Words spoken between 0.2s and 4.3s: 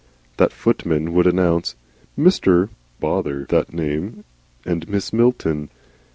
The footman would announce, Mr. (bother that name!)